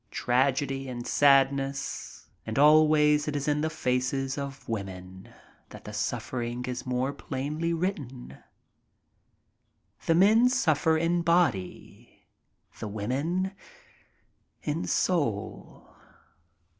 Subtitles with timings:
[0.09, 5.31] Tragedy and sadness, and always it is in the faces of the women
[5.69, 8.39] that the suffering is more plainly written.
[10.07, 12.25] The men suffer in body—
[12.79, 13.51] the women
[14.63, 15.87] in soul.